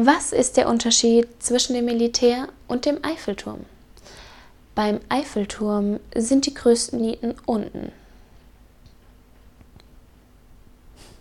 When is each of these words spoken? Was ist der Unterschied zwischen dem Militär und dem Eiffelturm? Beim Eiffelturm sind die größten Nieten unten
Was 0.00 0.32
ist 0.32 0.56
der 0.56 0.68
Unterschied 0.68 1.26
zwischen 1.40 1.74
dem 1.74 1.86
Militär 1.86 2.46
und 2.68 2.86
dem 2.86 3.04
Eiffelturm? 3.04 3.64
Beim 4.76 5.00
Eiffelturm 5.08 5.98
sind 6.14 6.46
die 6.46 6.54
größten 6.54 7.00
Nieten 7.00 7.34
unten 7.46 7.90